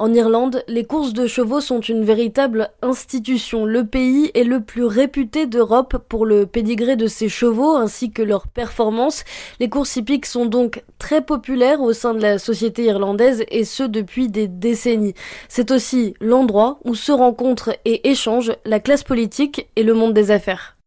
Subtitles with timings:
[0.00, 3.66] En Irlande, les courses de chevaux sont une véritable institution.
[3.66, 8.22] Le pays est le plus réputé d'Europe pour le pédigré de ses chevaux ainsi que
[8.22, 9.24] leurs performances.
[9.58, 13.82] Les courses hippiques sont donc très populaires au sein de la société irlandaise et ce
[13.82, 15.12] depuis des décennies.
[15.50, 20.30] C'est aussi l'endroit où se rencontrent et échangent la classe politique et le monde des
[20.30, 20.78] affaires.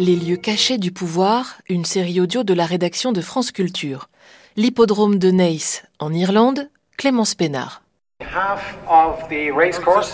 [0.00, 4.08] Les lieux cachés du pouvoir, une série audio de la rédaction de France Culture
[4.56, 7.82] l'hippodrome de Naas en Irlande, Clémence Pénard.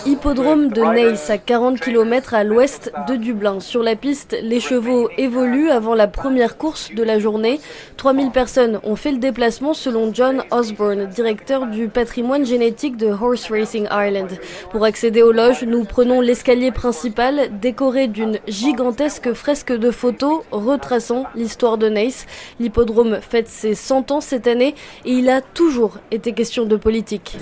[0.05, 3.59] Hippodrome de Naas à 40 km à l'ouest de Dublin.
[3.59, 7.59] Sur la piste, les chevaux évoluent avant la première course de la journée.
[7.97, 13.49] 3000 personnes ont fait le déplacement selon John Osborne, directeur du patrimoine génétique de Horse
[13.49, 14.27] Racing Ireland.
[14.71, 21.25] Pour accéder aux loges, nous prenons l'escalier principal décoré d'une gigantesque fresque de photos retraçant
[21.35, 22.25] l'histoire de Naas.
[22.59, 27.37] L'hippodrome fête ses 100 ans cette année et il a toujours été question de politique.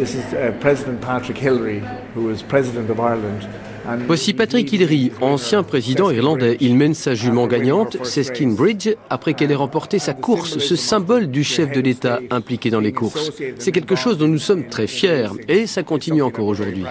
[0.60, 1.80] President Patrick Hillary,
[2.14, 3.48] who was President of Ireland,
[4.08, 6.58] Voici Patrick Hillary, ancien président irlandais.
[6.62, 11.28] Il mène sa jument gagnante, Seskin Bridge, après qu'elle ait remporté sa course, ce symbole
[11.28, 13.32] du chef de l'État impliqué dans les courses.
[13.60, 16.86] C'est quelque chose dont nous sommes très fiers et ça continue encore aujourd'hui.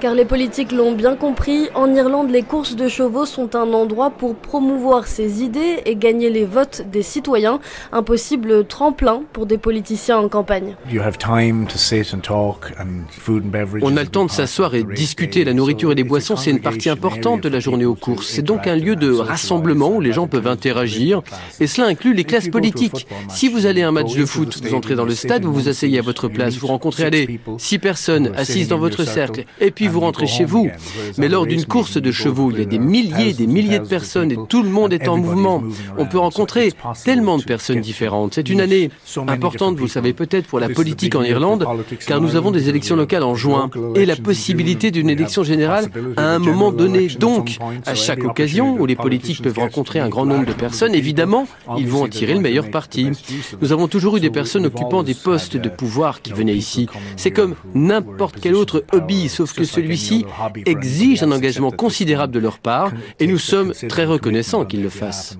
[0.00, 4.10] Car les politiques l'ont bien compris, en Irlande, les courses de chevaux sont un endroit
[4.10, 7.58] pour promouvoir ses idées et gagner les votes des citoyens,
[7.92, 10.76] un possible tremplin pour des politiciens en campagne.
[13.82, 15.44] On a le temps de s'asseoir et discuter.
[15.44, 18.28] La nourriture et les boissons, c'est une partie importante de la journée aux courses.
[18.28, 21.22] C'est donc un lieu de rassemblement où les gens peuvent interagir.
[21.60, 23.06] Et cela inclut les classes politiques.
[23.28, 25.68] Si vous allez à un match de foot, vous entrez dans le stade, vous vous
[25.68, 29.88] asseyez à votre place, vous rencontrez allez, six personnes assises dans votre cercle, et puis
[29.88, 30.70] vous rentrez chez vous.
[31.18, 34.32] Mais lors d'une course de chevaux, il y a des milliers, des milliers de personnes
[34.32, 35.62] et tout le monde est en mouvement.
[35.98, 36.72] On peut rencontrer
[37.04, 38.34] tellement de personnes différentes.
[38.34, 38.90] C'est une année
[39.28, 41.66] importante, vous le savez peut-être, pour la politique en Irlande,
[42.06, 46.22] car nous avons des élections locales en juin et la possibilité d'une élection générale à
[46.22, 47.08] un moment donné.
[47.08, 51.46] Donc, à chaque occasion où les politiques peuvent rencontrer un grand nombre de personnes, évidemment,
[51.78, 53.10] ils vont en tirer le meilleur parti.
[53.60, 56.88] Nous avons toujours eu des personnes occupant des postes de pouvoir qui venaient ici.
[57.16, 60.24] C'est comme n'importe quel autre hobby, sauf que celui-ci
[60.66, 65.38] exige un engagement considérable de leur part et nous sommes très reconnaissants qu'ils le fassent.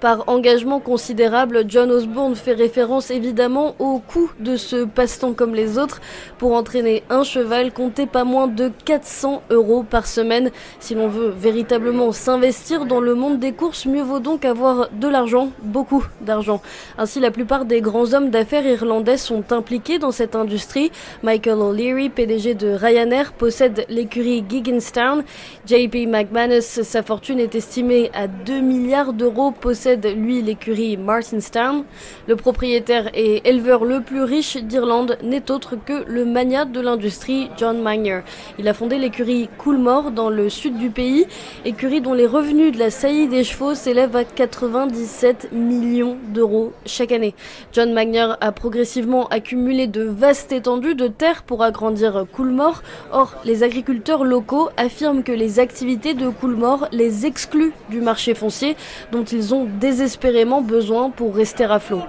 [0.00, 5.78] Par engagement considérable, John Osborne fait référence évidemment au coût de ce passe-temps comme les
[5.78, 6.00] autres
[6.38, 10.50] pour entraîner un cheval compter pas moins de 400 euros par semaine.
[10.80, 15.08] Si l'on veut véritablement s'investir dans le monde des courses, mieux vaut donc avoir de
[15.08, 16.60] l'argent, beaucoup d'argent.
[16.98, 20.90] Ainsi, la plupart des grands hommes d'affaires irlandais sont impliqués dans cette industrie.
[21.22, 25.22] Michael O'Leary, PDG de Ryanair, possède l'écurie Gigginstown.
[25.66, 31.84] JP McManus, sa fortune est estimée à 2 milliards d'euros, possède lui l'écurie Martinstown.
[32.26, 37.48] Le propriétaire et éleveur le plus riche d'Irlande n'est autre que le magnat de l'industrie
[37.56, 38.20] John Magner.
[38.58, 41.26] Il a fondé l'écurie Coolmore dans le sud du pays,
[41.64, 47.12] écurie dont les revenus de la saillie des chevaux s'élèvent à 97 millions d'euros chaque
[47.12, 47.34] année.
[47.72, 52.82] John Magner a progressivement accumulé de vastes étendues de terre pour agrandir Coolmore.
[53.12, 58.76] Or, les agriculteurs locaux affirment que les activités de Coolmore les excluent du marché foncier
[59.10, 62.00] dont ils ont désespérément besoin pour rester à flot.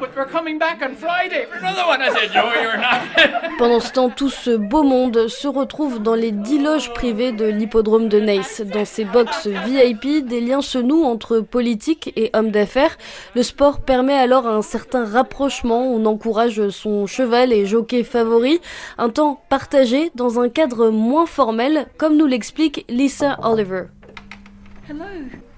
[3.58, 7.46] Pendant ce temps, tout ce beau monde se retrouve dans les dix loges privées de
[7.46, 8.62] l'hippodrome de Nace.
[8.62, 12.98] Dans ces box VIP, des liens se nouent entre politique et hommes d'affaires.
[13.36, 15.92] Le sport permet alors un certain rapprochement.
[15.94, 18.60] On encourage son cheval et jockey favori.
[18.98, 23.86] Un temps partagé dans un cadre moins formel, comme nous l'explique Lisa Oliver.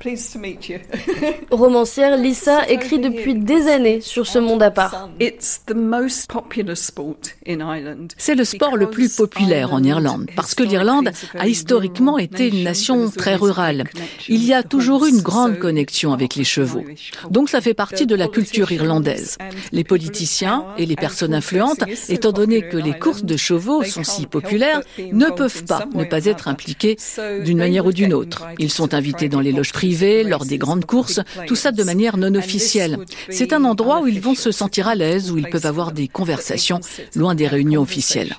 [1.52, 5.10] Romancière, Lisa écrit depuis des années sur ce monde à part.
[8.18, 12.64] C'est le sport le plus populaire en Irlande parce que l'Irlande a historiquement été une
[12.64, 13.86] nation très rurale.
[14.28, 16.84] Il y a toujours eu une grande connexion avec les chevaux.
[17.32, 19.38] Donc ça fait partie de la culture irlandaise.
[19.72, 24.28] Les politiciens et les personnes influentes, étant donné que les courses de chevaux sont si
[24.28, 26.97] populaires, ne peuvent pas ne pas être impliqués
[27.44, 28.46] d'une manière ou d'une autre.
[28.59, 32.18] Ils sont invités dans les loges privées, lors des grandes courses, tout ça de manière
[32.18, 33.00] non officielle.
[33.30, 36.08] C'est un endroit où ils vont se sentir à l'aise, où ils peuvent avoir des
[36.08, 36.80] conversations
[37.16, 38.36] loin des réunions officielles.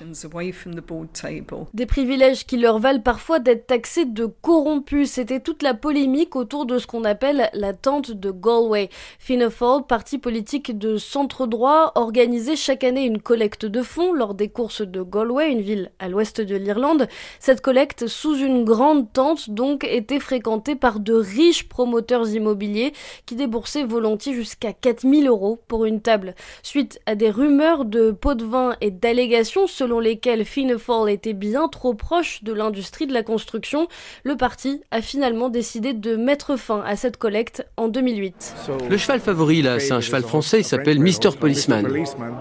[1.73, 5.11] Des privilèges qui leur valent parfois d'être taxés de corrompus.
[5.11, 8.89] C'était toute la polémique autour de ce qu'on appelle la tente de Galway.
[9.19, 14.33] Fianna Fáil, parti politique de centre droit, organisait chaque année une collecte de fonds lors
[14.33, 17.07] des courses de Galway, une ville à l'ouest de l'Irlande.
[17.39, 22.91] Cette collecte, sous une grande tente, donc, était fréquentée par de riches riches promoteurs immobiliers
[23.25, 26.35] qui déboursaient volontiers jusqu'à 4000 euros pour une table.
[26.61, 31.33] Suite à des rumeurs de pots de vin et d'allégations selon lesquelles Fianna Fáil était
[31.33, 33.87] bien trop proche de l'industrie de la construction,
[34.23, 38.55] le parti a finalement décidé de mettre fin à cette collecte en 2008.
[38.89, 41.87] Le cheval favori là, c'est un cheval français, il s'appelle Mr Policeman.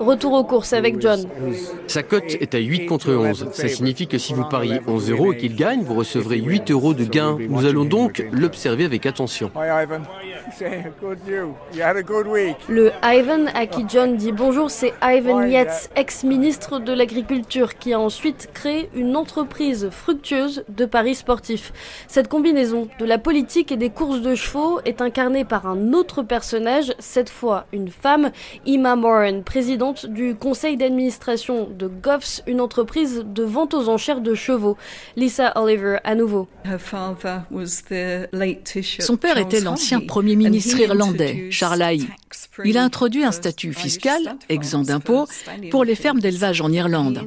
[0.01, 1.29] Retour aux courses avec John.
[1.87, 3.51] Sa cote est à 8 contre 11.
[3.53, 6.95] Ça signifie que si vous pariez 11 euros et qu'il gagne, vous recevrez 8 euros
[6.95, 7.37] de gain.
[7.49, 9.51] Nous allons donc l'observer avec attention.
[12.69, 18.01] Le Ivan à qui John dit bonjour, c'est Ivan Yates, ex-ministre de l'Agriculture, qui a
[18.01, 21.73] ensuite créé une entreprise fructueuse de paris sportifs.
[22.07, 26.23] Cette combinaison de la politique et des courses de chevaux est incarnée par un autre
[26.23, 28.31] personnage, cette fois une femme,
[28.67, 34.35] Emma Moran, présidente du conseil d'administration de Goffs, une entreprise de vente aux enchères de
[34.35, 34.77] chevaux.
[35.17, 36.47] Lisa Oliver à nouveau.
[39.01, 41.99] Son père était l'ancien premier ministre irlandais, Charles.
[42.65, 45.27] Il a introduit un statut fiscal, exempt d'impôts,
[45.71, 47.23] pour les fermes d'élevage en Irlande.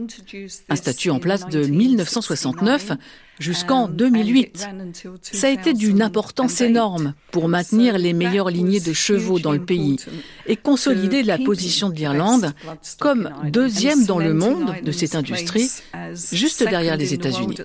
[0.70, 2.92] Un statut en place de 1969
[3.40, 4.70] jusqu'en 2008.
[5.22, 9.64] Ça a été d'une importance énorme pour maintenir les meilleures lignées de chevaux dans le
[9.64, 9.98] pays
[10.46, 12.54] et consolider la position de l'Irlande
[13.00, 15.70] comme deuxième dans le monde de cette industrie,
[16.32, 17.56] juste derrière les États-Unis.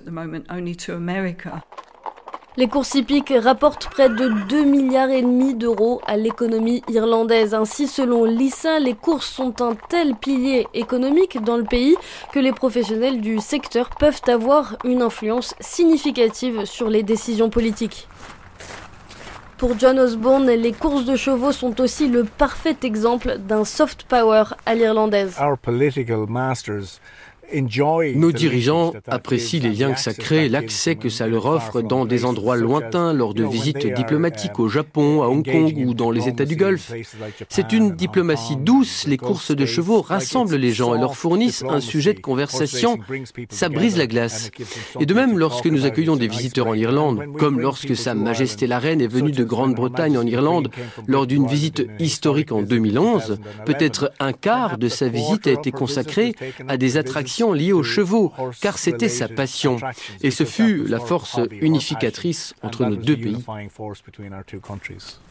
[2.57, 7.53] Les courses hippiques rapportent près de 2 milliards et demi d'euros à l'économie irlandaise.
[7.53, 11.97] Ainsi, selon l'ISA, les courses sont un tel pilier économique dans le pays
[12.31, 18.07] que les professionnels du secteur peuvent avoir une influence significative sur les décisions politiques.
[19.57, 24.43] Pour John Osborne, les courses de chevaux sont aussi le parfait exemple d'un soft power
[24.65, 25.35] à l'irlandaise.
[27.53, 32.25] Nos dirigeants apprécient les liens que ça crée, l'accès que ça leur offre dans des
[32.25, 36.45] endroits lointains lors de visites diplomatiques au Japon, à Hong Kong ou dans les États
[36.45, 36.93] du Golfe.
[37.49, 41.79] C'est une diplomatie douce, les courses de chevaux rassemblent les gens et leur fournissent un
[41.79, 42.97] sujet de conversation.
[43.49, 44.51] Ça brise la glace.
[44.99, 48.79] Et de même, lorsque nous accueillons des visiteurs en Irlande, comme lorsque Sa Majesté la
[48.79, 50.69] Reine est venue de Grande-Bretagne en Irlande
[51.07, 56.33] lors d'une visite historique en 2011, peut-être un quart de sa visite a été consacré
[56.67, 59.77] à des attractions liée aux chevaux, car c'était sa passion.
[60.21, 63.43] Et ce fut la force unificatrice entre nos deux pays.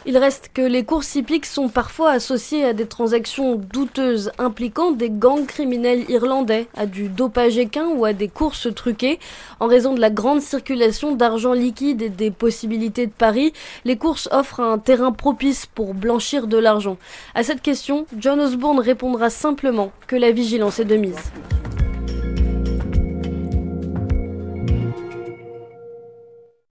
[0.07, 5.11] Il reste que les courses hippiques sont parfois associées à des transactions douteuses impliquant des
[5.11, 9.19] gangs criminels irlandais, à du dopage équin ou à des courses truquées.
[9.61, 13.53] En raison de la grande circulation d'argent liquide et des possibilités de paris,
[13.85, 16.97] les courses offrent un terrain propice pour blanchir de l'argent.
[17.35, 21.33] À cette question, John Osborne répondra simplement que la vigilance est de mise.